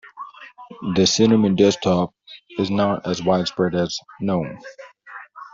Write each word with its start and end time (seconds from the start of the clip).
The 0.95 1.05
cinnamon 1.05 1.53
desktop 1.55 2.15
is 2.57 2.71
not 2.71 3.05
as 3.05 3.21
widespread 3.21 3.75
as 3.75 3.99
gnome. 4.19 4.57